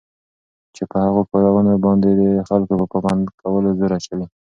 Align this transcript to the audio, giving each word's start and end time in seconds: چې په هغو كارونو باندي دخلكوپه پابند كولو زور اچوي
چې 0.75 0.83
په 0.91 0.97
هغو 1.05 1.21
كارونو 1.31 1.71
باندي 1.85 2.11
دخلكوپه 2.39 2.85
پابند 2.91 3.23
كولو 3.41 3.69
زور 3.79 3.91
اچوي 3.97 4.25